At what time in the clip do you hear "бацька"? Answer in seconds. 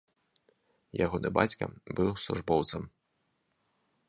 1.37-1.63